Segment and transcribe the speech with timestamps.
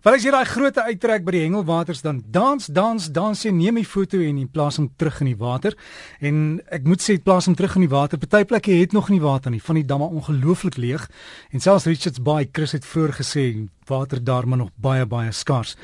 [0.00, 3.76] Val as jy daai groot uittrek by die hengelwaters dan dans dans dans jy neem
[3.76, 5.76] 'n foto en jy plaas hom terug in die water
[6.22, 9.20] en ek moet sê plaas hom terug in die water party plekke het nog nie
[9.20, 11.06] water nie van die damme ongelooflik leeg
[11.52, 15.76] en selfs Richards Bay Chris het vroeër gesê water daar maar nog baie baie skars.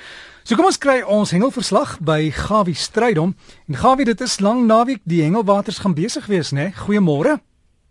[0.45, 3.37] So kom ons kry ons hengelverslag by Gawie Strydom
[3.69, 6.73] en Gawie dit is lang naweek die hengelwaters gaan besig wees nê.
[6.73, 7.37] Goeiemôre.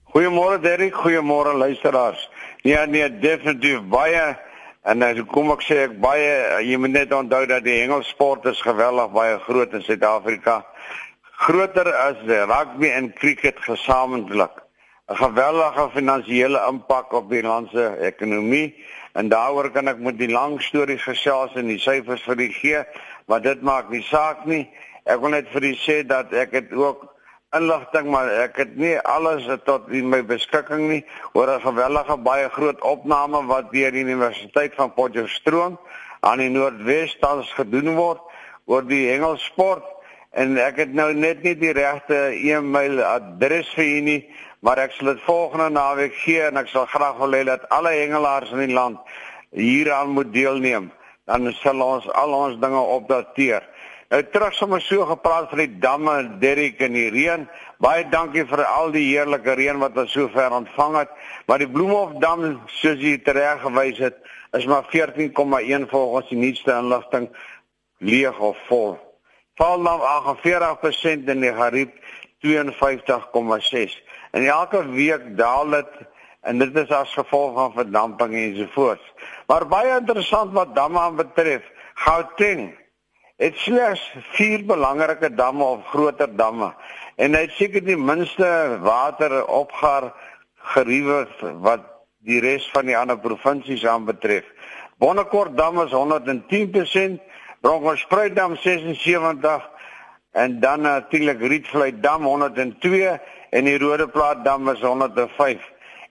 [0.10, 2.30] Goeiemôre Derrick, goeiemôre luisteraars.
[2.64, 4.40] Ja nee, definitief baie
[4.86, 8.44] En dan uh, kom ek sê ek baie jy moet net onthou dat die hengelsport
[8.52, 10.60] is geweldig baie groot in Suid-Afrika.
[11.48, 14.62] Groter as die rugby en cricket gesamentlik.
[15.10, 18.76] 'n Geweldige finansiële impak op die land se ekonomie
[19.14, 22.86] en daaroor kan ek met die lang stories gesels en die syfers vir u gee,
[23.26, 24.64] maar dit maak nie saak nie.
[25.06, 27.06] Ek wil net vir u sê dat ek dit ook
[27.58, 31.02] inligting maar ek het nie alles tot in my beskikking nie.
[31.34, 35.80] Oor 'n gewellige baie groot opname wat deur die Universiteit van Potchefstroom
[36.20, 38.22] aan die Noordwes tans gedoen word
[38.66, 39.84] oor die hengelsport.
[40.32, 44.22] En ek het nou net nie die regte e-mail adres vir u nie
[44.66, 47.92] maar ek sal dit volgende naweek gee en ek sal graag wil hê dat alle
[47.94, 48.98] hengelaars in die land
[49.54, 50.90] hieraan moet deelneem.
[51.30, 53.62] Dan sal ons al ons dinge opdateer
[54.16, 57.42] Nou terug sommer so gepraat van die damme, Derrick en die reën.
[57.84, 61.10] Baie dankie vir al die heerlike reën wat ons sover ontvang het.
[61.50, 64.22] Maar die Bloemhofdam, soos jy tereg gewys het,
[64.56, 67.28] is maar 14,1 volgens die nuutste inligting
[68.00, 68.96] leeg of vol.
[69.60, 72.00] Val na 48% in die Gariep
[72.48, 74.00] 52,6.
[74.32, 76.00] En elke week daal dit
[76.48, 79.14] en dit is as gevolg van verdamping en so voort.
[79.52, 81.68] Maar baie interessant wat damme betref.
[82.08, 82.70] Gauteng
[83.42, 84.04] het slegs
[84.36, 86.72] vier belangrike damme of groter damme
[87.16, 88.48] en hy het seker die minste
[88.84, 90.12] water opgaar
[90.76, 91.26] geriewe
[91.64, 91.84] wat
[92.26, 94.46] die res van die ander provinsies aanbetref.
[94.98, 97.20] Bonnekort dam is 110%,
[97.62, 99.70] Bronkhorstspruitdam 76
[100.32, 105.62] en dan natuurlik Rietvlei dam 102 en die Rodeplaat dam is 105.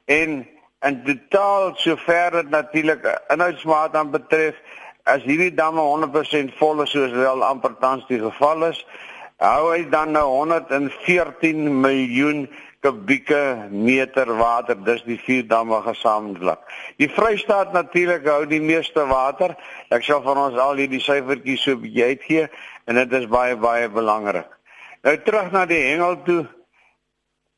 [0.04, 0.46] En
[0.84, 4.60] in totaal sover dit natuurlik inhoudsmaat aan betref
[5.04, 8.80] as hierdie damme 100% vol is soos wel amper tans die geval is,
[9.42, 12.46] hou hy dan nou 114 miljoen
[12.84, 16.60] kubieke meter water, dis die vier damme gesamentlik.
[17.00, 19.56] Die Vrystaat natuurlik hou die meeste water.
[19.92, 22.50] Ek sal van ons al hierdie syfertjies so bietjie uitgee
[22.84, 24.50] en dit is baie baie belangrik.
[25.04, 26.42] Nou terug na die hengel toe.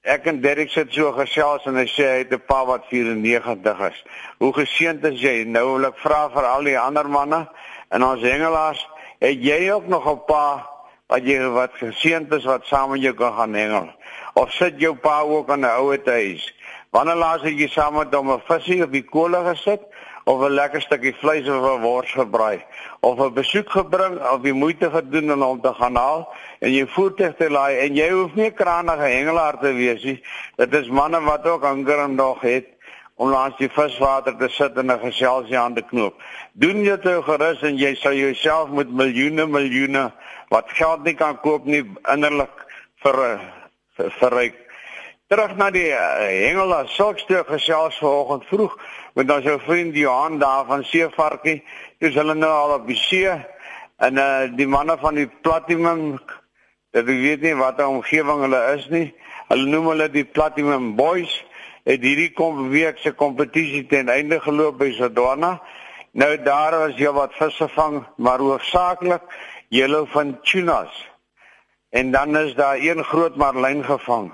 [0.06, 3.80] Ek en Derek sit so gesels en hy sê hy het 'n pa wat 94
[3.90, 4.04] is.
[4.38, 5.42] Hoe geseënd is jy?
[5.44, 7.48] Nou wil ek vra vir al die ander manne
[7.90, 8.86] en ons hengelaars,
[9.18, 10.62] het jy ook nog 'n pa
[11.08, 13.90] wat jy wat geseënd is wat saam met jou kan gaan hengel?
[14.34, 16.54] Of sit jou pa ook aan 'n ouer huis?
[16.90, 19.82] Wanneer laas het jy saam met hom 'n visie op die kolle gesit?
[20.26, 22.58] Of 'n lekker stukkie vleis of 'n wors gebraai
[23.00, 26.86] of 'n besoek gebring of jy moeite gedoen om hom te gaan haal en jy
[26.86, 30.22] voertuig te laai en jy hoef nie 'n kranige hengelaar te wees nie.
[30.56, 32.66] Dit is manne wat ook honger en nog het
[33.14, 36.14] om langs die viswater te sit en 'n geselsie aan te knoop.
[36.52, 40.12] Doen jy te gerus en jy sal jouself met miljoene miljoene
[40.48, 42.66] wat geld nie kan koop nie innerlik
[43.02, 43.40] vir
[43.96, 44.65] verryk
[45.26, 48.74] terug na die uh, hengelaar sulkstuk gesels vanoggend vroeg
[49.18, 51.64] met ons ou vriend Johan daar van Seevarkie.
[51.98, 53.32] Dis hulle nou al op die see
[54.06, 56.20] en uh die manne van die Platinum
[56.94, 59.08] dat ek weet nie wat omgewing hulle is nie.
[59.50, 61.34] Hulle noem hulle die Platinum Boys.
[61.86, 65.56] Het hierdie kom week se kompetisie ten einde geloop by Sodwana.
[66.14, 69.26] Nou daar was jy wat visse vang, maar hoofsaaklik
[69.74, 70.94] julle van tunas.
[71.90, 74.30] En dan is daar een groot marlyn gevang.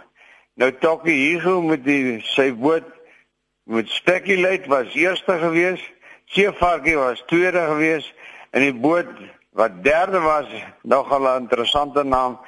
[0.61, 2.89] Nou Tokkie hier met die sy boot
[3.65, 5.81] met speculate was eerste gewees,
[6.29, 8.11] seevarkie was tweede gewees
[8.53, 9.09] en die boot
[9.57, 10.49] wat derde was,
[10.83, 12.39] nogal 'n interessante naam,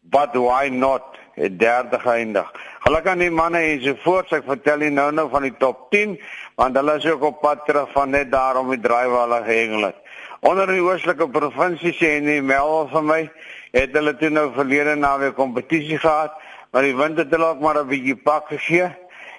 [0.00, 1.04] but why not,
[1.34, 2.48] het derde geëindig.
[2.80, 5.90] Gelukkig aan die manne en so voort, ek vertel nie nou nou van die top
[5.90, 6.18] 10,
[6.56, 9.92] want hulle is ook op pad terug van net daar om die draaiwalle gehengel.
[10.40, 13.30] Onder die oostelike provinsies en die Melville van my
[13.72, 16.32] het hulle toe nou verlede naweek kompetisie gehad,
[16.70, 18.88] maar die wind het hulle ook maar 'n bietjie pak gegee.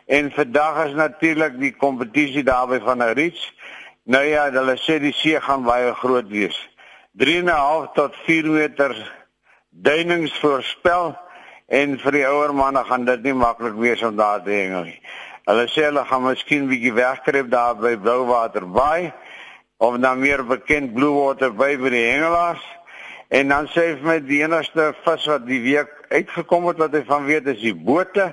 [0.05, 3.51] En vandag is natuurlik die kompetisie daarby van 'n reach.
[4.03, 6.69] Nou ja, hulle sê die see gaan baie groot wees.
[7.11, 8.95] 3.5 tot 4 meter
[9.69, 11.15] duinings voorspel
[11.67, 15.01] en vir die ouer manne gaan dit nie maklik wees om daar te hengel nie.
[15.47, 19.13] Hulle sê hulle gaan miskien bietjie wegkruip daar by Blouwater Bay
[19.77, 22.61] of dan meer bekend Blue Water Bay vir die hengelaars.
[23.31, 26.95] En dan sê hy vir my die enigste vis wat die week uitgekom het wat
[26.97, 28.25] hy van weet is die bote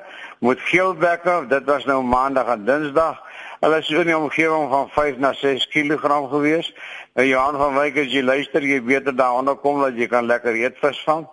[0.43, 1.37] met geelbekke.
[1.53, 3.21] Dit was nou maandag en dinsdag.
[3.63, 6.03] Hulle is in die omgewing van 5 na 6 kg
[6.33, 6.73] gewees.
[7.15, 10.27] En nou, Johan van Wyk as jy luister, jy beter daaronder kom dat jy kan
[10.27, 11.29] lekker eet vis vang.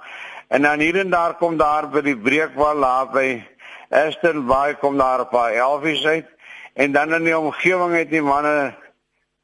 [0.53, 3.41] En dan hier en daar kom daar by die breekwal daar by
[3.89, 6.29] Aston Bay kom daar 'n paar elfies uit
[6.73, 8.75] en dan in die omgewing het die manne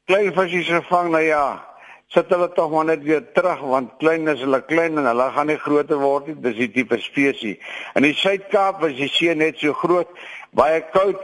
[0.06, 1.10] klein visse gevang.
[1.10, 1.71] Nou ja,
[2.12, 5.48] sit hulle tog maar net weer terug want klein is hulle klein en hulle gaan
[5.48, 6.36] nie groter word nie.
[6.44, 7.60] Dis die tipe spesies.
[7.96, 10.10] In die Suid-Kaap is die see net so groot,
[10.52, 11.20] baie koud.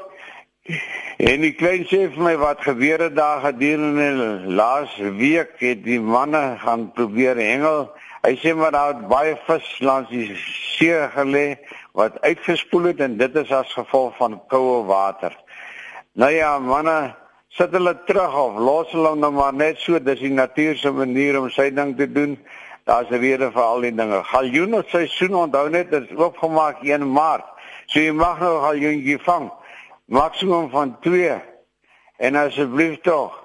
[1.19, 6.01] En die klein sê vir my wat gebeur het daar gedurende laas week het die
[6.01, 7.89] manne gaan probeer hengel.
[8.25, 11.47] Hy sê maar daar het baie vis langs die see gelê
[11.97, 15.37] wat uitgespoel het en dit is as gevolg van koue water.
[16.19, 17.15] Nou ja, manne
[17.59, 21.41] sit hulle terug of los hulle nou maar net so dis die natuur se manier
[21.41, 22.37] om sy ding te doen.
[22.87, 24.23] Daar's 'n rede vir al die dinge.
[24.25, 27.45] Galjoen of seisoen onthou net dit is oopgemaak 1 maart.
[27.87, 29.51] So jy mag nou galjoentjie vang.
[30.07, 31.43] Maksimum van 2
[32.19, 33.45] en asseblief tog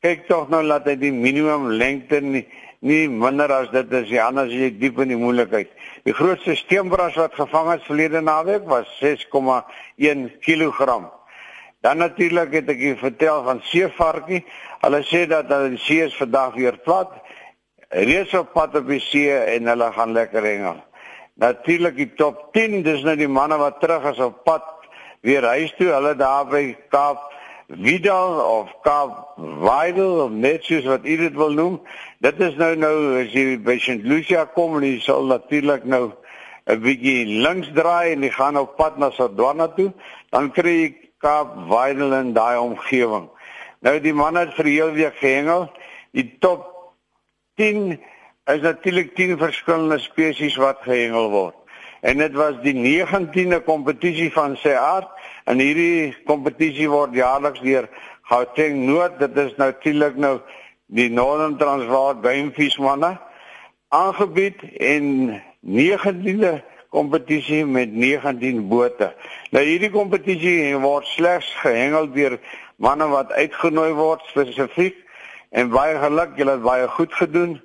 [0.00, 2.46] kyk tog nou laat hy die minimum lengte nie
[2.80, 5.70] nie minder as dit is ja anders jy diep in die moeilikheid.
[6.04, 11.17] Die grootste steenbras wat gevang is verlede naweek was 6,1 kg
[11.88, 14.42] Dan natuurlik het ek vertel van seevarkie.
[14.82, 17.14] Hulle sê dat die see is vandag weer plat.
[17.88, 20.82] Reeds op pad op die see en hulle gaan lekker hengel.
[21.40, 24.68] Natuurlik die top 10, dis nou die manne wat terug is op pad
[25.24, 25.88] weer huis toe.
[25.94, 27.24] Hulle daar by Kaap
[27.72, 31.80] Vidal of Kaap Vidal of net soos wat u dit wil noem.
[32.20, 34.04] Dit is nou nou as jy by St.
[34.04, 36.10] Lucia kom en jy sal natuurlik nou
[36.68, 39.92] 'n bietjie links draai en jy gaan op pad na Sodwana toe,
[40.28, 43.28] dan kry jy Kaap, Weidel en daai omgewing.
[43.82, 45.68] Nou die manne het vir heel week gehengel.
[46.14, 46.66] Die top
[47.58, 47.98] 10
[48.48, 51.56] is natuurlik 10 verskillende spesies wat gehengel word.
[52.00, 55.10] En dit was die 19de kompetisie van sy aard
[55.50, 57.88] en hierdie kompetisie word jaarliks deur
[58.28, 60.36] Gauteng Noord, dit is natuurlik nou
[60.92, 63.14] die Northern Transvaal Gamefish manne
[63.88, 65.06] aangebied en
[65.64, 69.12] 19de kompetisie met 19 bote.
[69.52, 72.38] Nou hierdie kompetisie word slegs gehengel deur
[72.80, 74.96] manne wat uitgenooi word spesifiek
[75.50, 77.58] en baie geluk, julle het baie goed gedoen.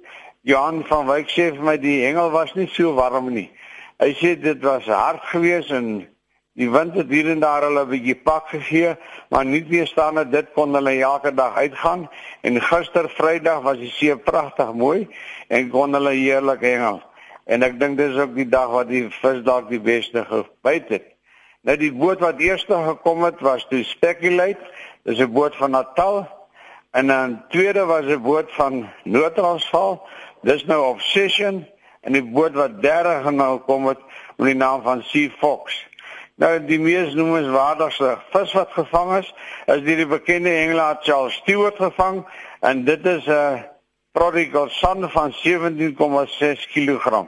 [0.43, 3.49] Johan van Wyk sê vir my die hengel was nie so warm nie.
[4.03, 5.87] Hy sê dit was hard geweest en
[6.59, 8.97] die wind het hier en daar hulle 'n bietjie pak gegee,
[9.29, 12.09] maar nie weer staan dat dit kon hulle elke dag uitgaan
[12.41, 15.07] en gister Vrydag was die see pragtig mooi
[15.47, 17.01] en kon hulle heerlik hengel
[17.45, 21.09] en ek dink dis ook die dag wat die vis dalk die beste gebyt het.
[21.63, 24.59] Nou die boot wat eers gekom het was toe Speculate,
[25.03, 26.27] dis 'n boot van Natal.
[26.91, 30.07] En dan tweede was 'n boot van Noord-Transvaal,
[30.41, 31.65] dis nou Obsession.
[32.01, 33.99] En die boot wat derde genoem kom het
[34.37, 35.87] met die naam van Sea Fox.
[36.35, 39.33] Nou die mees noemenswaardigste vis wat gevang is,
[39.65, 42.25] is deur die bekende hengelaar Charles Stewart gevang.
[42.59, 43.61] En dit is 'n uh,
[44.13, 47.23] prodigal son van 17,6 kg.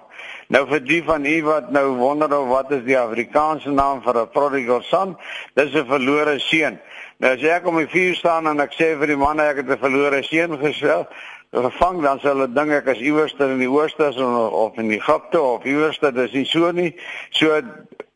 [0.54, 4.20] Nou vir die van u wat nou wonder of wat is die Afrikaanse naam vir
[4.22, 5.18] 'n prodigal son?
[5.56, 6.80] Dis 'n verlore seun.
[7.18, 9.70] Nou as ek om die vuur staan en ek sê vir die manne ek het
[9.70, 11.08] 'n verlore seun gesel,
[11.52, 14.14] gevang dan sal hulle dink ek is iewers in die ooste
[14.52, 16.96] of in Egipte of iewers dis nie so nie.
[17.31, 17.62] So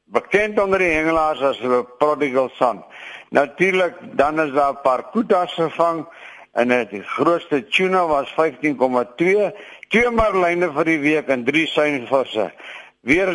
[0.05, 2.83] bekend onder die hengelaars as 'n prodigal son.
[3.29, 4.75] Natuurlik dan is daar
[5.11, 6.05] kutas gevang
[6.53, 9.51] en die grootste tuna was 15,2
[9.89, 12.51] twee marline vir die week en drie seinvisse
[13.01, 13.29] weer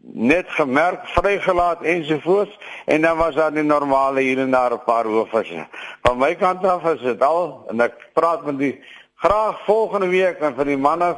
[0.00, 5.04] net gemerk vrygelaat ensovoorts en dan was daar die normale hier en daar 'n paar
[5.04, 5.66] hoofvisse
[6.02, 8.80] van my kant af is dit al en ek praat met die
[9.14, 11.16] graag volgende week en vir die manne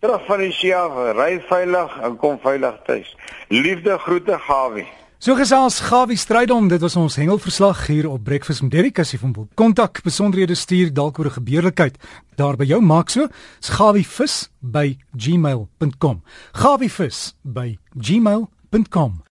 [0.00, 3.16] terug van die see af ry veilig en kom veilig tuis
[3.48, 4.88] liefde groete gawie
[5.20, 9.18] So gesels Gawie Strydom, dit was ons hengelverslag hier op Breakfast met Derrick as jy
[9.20, 11.98] van kontak besonderhede stuur dalk oor 'n gebeurlikheid
[12.40, 13.28] daar by jou maak so,
[13.60, 16.22] gawivis by gmail.com.
[16.52, 19.20] gawivis by gmail.com